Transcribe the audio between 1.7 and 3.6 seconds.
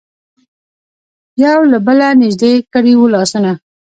له بله نژدې کړي وو لاسونه.